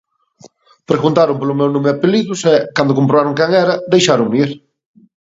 [0.89, 4.51] Preguntaron polo meu nome e apelidos e, cando comprobaron quen era, deixáronme ir.